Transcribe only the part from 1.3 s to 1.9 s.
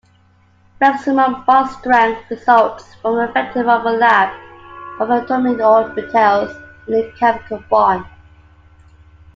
bond